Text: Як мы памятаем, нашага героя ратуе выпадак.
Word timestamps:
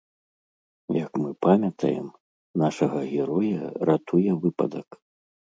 Як 1.05 1.11
мы 1.23 1.29
памятаем, 1.47 2.07
нашага 2.63 2.99
героя 3.13 3.61
ратуе 3.91 4.31
выпадак. 4.47 4.87